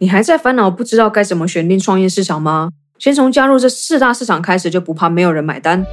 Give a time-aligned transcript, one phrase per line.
[0.00, 2.70] 你还在烦恼不知道该怎么选定创业市场吗？
[3.00, 5.84] 先从加入这四大市场开始，就不怕没有人买单。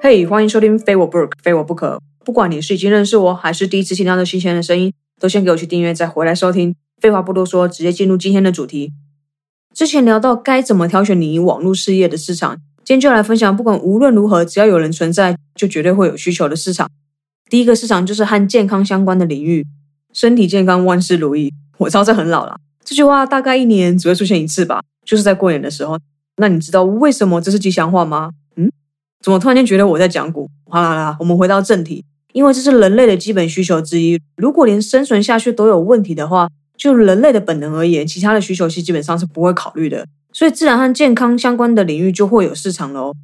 [0.00, 2.00] 嘿，欢迎收听《非我不可》，非我不可。
[2.24, 4.90] 不管你是已经认识我，还是第一次听到这新鲜的声音，
[5.20, 6.74] 都先给我去订阅，再回来收听。
[6.98, 8.90] 废话不多说，直接进入今天的主题。
[9.74, 12.56] 之前聊到该怎么挑选你网络事业的市场。
[12.84, 16.90] 今天就来分享，不管无论如何，只要有人存在，就绝对会有需求的市场。
[17.48, 19.64] 第一个市场就是和健康相关的领域，
[20.12, 21.52] 身体健康万事如意。
[21.78, 25.98] 我知道这很老了，这句话大概一年只会出现一次吧，就是在过年的时候。
[26.38, 28.30] 那你知道为什么这是吉祥话吗？
[28.56, 28.70] 嗯，
[29.20, 30.50] 怎么突然间觉得我在讲古？
[30.68, 34.20] 好啦啦，我们回到正题，因为这是人类的基本需求之一。
[34.36, 40.06] 如果连生存下去都有问题的话，就人类的本能而言，其他的需求是基本上是不会考虑的。
[40.32, 43.14] 所以，自然和健康相关的领域就会有市场了哦。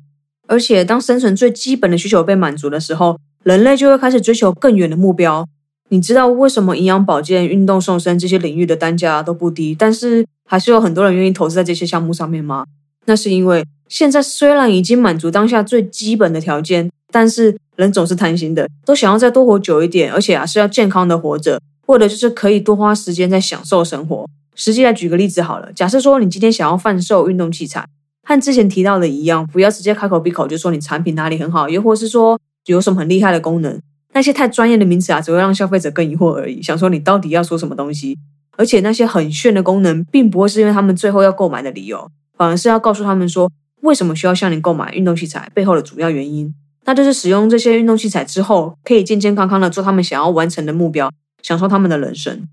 [0.46, 5.46] 而且，当生存最基本的需求被满足的时候，人类就会开始追求更远的目标。
[5.90, 12.66] 你知道为什么营养保健、运动瘦身这些领域的单价都不低，但是还是有很多人愿意投资在这些项目上面吗？
[13.06, 24.28] 那是因为现在虽然已经满足当下最基本的条件，但是人总是贪心的，都想要再多活久一点，而且啊是要健康的活着，或者就是可以多花时间在享受生活。
[24.58, 27.86] 实际来举个例子好了，假设说你今天想要贩售运动器材，
[28.24, 33.80] 和之前提到的一样，不要直接开口闭口就说你产品哪里很好，又或是说有什么很厉害的功能，
[34.14, 38.18] 那些太专业的名词啊，只会让消费者更疑惑而已，想说你到底要说什么东西。
[38.56, 43.48] 而且那些很炫的功能，并不会是因为他们最后要购买的理由，反而是要告诉他们说
[43.82, 46.52] 为什么需要向你购买运动器材背后的主要原因，
[46.84, 51.08] 那就是使用这些运动器材之后，可以健健康康的做他们想要完成的目标，
[51.40, 52.48] 享受他们的人生。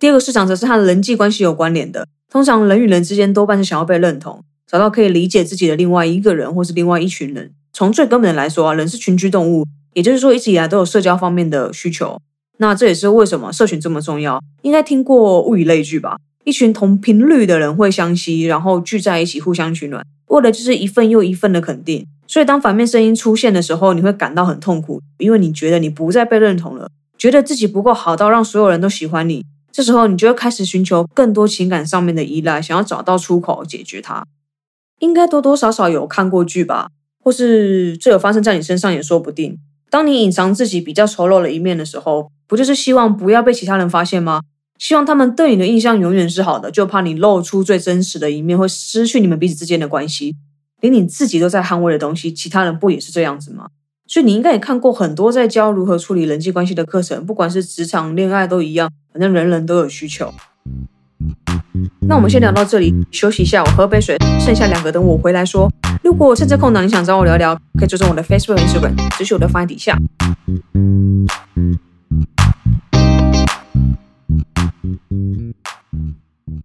[0.00, 2.08] 第二个市场则是和人际关系有关联的。
[2.30, 7.52] 通常人与人之间多半是想要被认同，找到可以理解自己的另外一个人，或是另外一群人。
[7.74, 12.18] 从最根本的来说啊，人是群居动物，也就是说一直以来都有社交方面的需求。
[12.56, 14.42] 那这也是为什么社群这么重要。
[14.62, 16.16] 应该听过物以类聚吧？
[16.44, 22.06] 一群同频率的人会相吸，然后聚在一起互相取暖，为的就是一份又一份的肯定。
[22.26, 29.44] 所以当反面声音出现的时候，你会感到很痛苦，因为你觉得你不再被认同了，觉得自己不够好到让所有人都喜欢你。
[29.72, 34.26] 这时候，你就会开始寻求更多情感上面的依赖，想要找到出口解决它。
[34.98, 36.88] 应该多多少少有看过剧吧，
[37.22, 39.58] 或是这有发生在你身上也说不定。
[39.88, 44.42] 当你隐藏自己比较丑陋的一面的时候，不就是希望不要被其他人发现吗？
[44.78, 50.34] 希望他们对你的印象永远是好的，就怕你露出最真实的一面，会失去你们彼此之间的关系。
[50.80, 53.68] 连你自己都在捍卫的东西，其他人不也是这样子吗？
[54.10, 60.34] 所以你应该也看过很多在教如何处理人际关系的课程，不管是职场、恋爱都一样，反正人人都有需求。
[62.08, 65.72] 那我们先聊到这里，休息一下，我喝杯水，剩下两个等我回来说。
[66.02, 69.96] 如果趁这空档你想找我聊聊，可以追踪我的 Facebook、Instagram，资讯我的放在底下。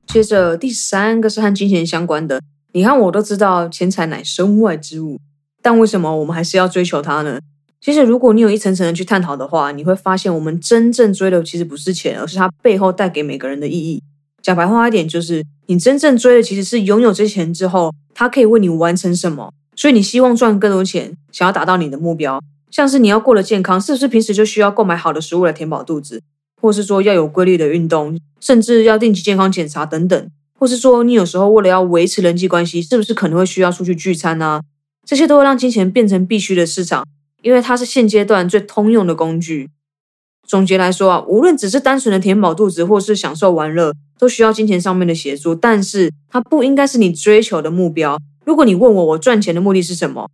[0.07, 2.41] 接着第三个是和金钱相关的，
[2.71, 5.19] 你看我都知道，钱财乃身外之物。
[5.65, 7.39] 但为什么我们还是要追求它呢？
[7.81, 14.03] 其实，如果你有一层层的去探讨的话，你会发现，我们真正追的其实不是钱，而是它背后带给每个人的意义。
[14.43, 19.51] 讲白话一点，就是你真正追的其实是拥有这些钱之后，它可以为你完成什么。
[19.75, 22.39] 所以，你希望赚更多钱，想要达到你的目标，
[22.69, 26.21] 像是你要过得健康，是不是平时就需要购买好的食物来填饱肚子，
[26.61, 34.61] 或是说要有规律的运动，甚至要定期健康检查等等，或是说你有时候为了要维持人际关系，是不是可能会需要出去聚餐呢？
[35.05, 37.07] 这些都会让金钱变成必须的市场，
[37.41, 39.69] 因为它是现阶段最通用的工具。
[40.47, 45.55] 总结来说啊，无论只是单纯的填饱肚子，或是享受玩乐，都需要金钱上面的协助。
[45.55, 48.19] 但是它不应该是你追求的目标。
[48.43, 50.29] 如果你问我，我赚钱的目的是什么？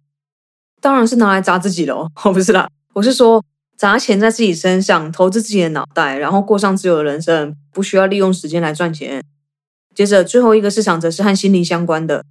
[0.82, 2.08] 当然是拿来砸自己喽！
[2.24, 3.44] 哦，不是啦，我是说
[3.78, 9.24] 砸钱在自己身上，投资自己的脑袋，然后过上自由的人生，不需要利用时间来赚钱。
[9.96, 12.26] 接着最后一个市场则是和心灵相关的。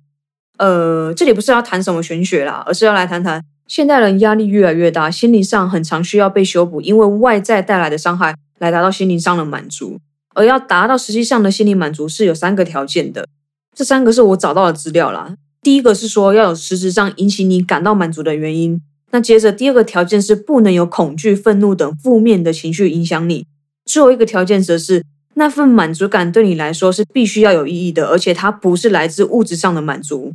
[0.60, 9.98] 呃，这里不是要谈什么玄学啦，而是要来谈谈现代人压力越来越大，心理上很常需要被修补，因为外在带来的伤害来达到心灵上的满足。
[10.34, 13.26] 而要达到实际上的心理满足是有三个条件的，
[13.74, 15.34] 这三个是我找到的资料啦。
[15.62, 18.78] 第一个是说要有实质上引起你感到满足的原因，
[19.12, 23.46] 那接着第二个条件是不能有恐惧、愤怒等负面的情绪影响你，
[23.86, 25.02] 最后一个条件则是
[25.36, 30.34] 那份满足感对你来说是必须要有意义的，而且它不是来自物质上的满足。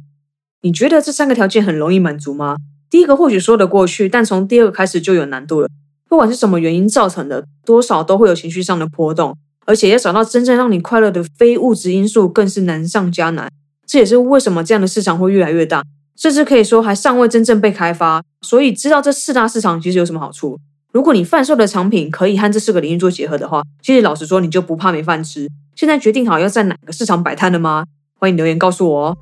[0.65, 2.55] 你觉得这三个条件很容易满足吗？
[2.89, 5.69] 第一个或许说得过去，但从第二个开始就有难度了。
[6.09, 13.47] 不管是什么原因造成的，多少都会有情绪上的波动，而且要找到真正让你快乐的非物质因素，更是难上加难。
[13.85, 15.83] 这也是为什么这样的市场会越来越大，
[16.17, 18.23] 甚至可以说还尚未真正被开发。
[18.41, 20.57] 所以，知道这四大市场其实有什么好处？
[20.91, 25.47] 如果你贩售的产品可以和这四个领域做结合的话，其实老实说，你就不怕没饭吃。
[25.75, 27.85] 现在决定好要在哪个市场摆摊了吗？
[28.17, 29.17] 欢迎留言告诉我哦。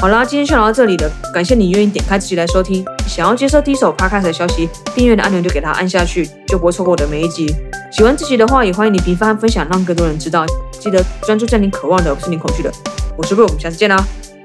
[0.00, 2.84] 好啦，今天就聊到这里了，感谢你愿意点开自己来收听。
[3.08, 7.52] 想要接收第一手 Podcast 的消息，订阅的按钮就给它按下去，就不会错过我的每一集。
[7.90, 10.46] 喜欢自己的话，也欢迎你评分分享，让更多人知道。
[10.78, 12.70] 记得专注在你渴望的，不是你恐惧的。
[13.16, 13.96] 我是瑞我们下次见啦，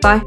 [0.02, 0.20] 拜。